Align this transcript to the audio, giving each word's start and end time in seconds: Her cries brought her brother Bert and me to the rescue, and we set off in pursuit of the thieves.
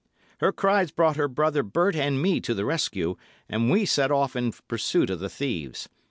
Her 0.39 0.51
cries 0.51 0.89
brought 0.89 1.15
her 1.15 1.27
brother 1.27 1.61
Bert 1.61 1.95
and 1.95 2.19
me 2.19 2.39
to 2.41 2.55
the 2.55 2.65
rescue, 2.65 3.17
and 3.47 3.69
we 3.69 3.85
set 3.85 4.09
off 4.09 4.35
in 4.35 4.51
pursuit 4.67 5.11
of 5.11 5.19
the 5.19 5.29
thieves. 5.29 5.89